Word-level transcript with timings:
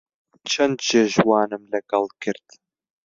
چەند 0.51 0.77
جێژوانم 0.87 1.63
لەگەڵ 1.73 2.05
کرد 2.21 2.47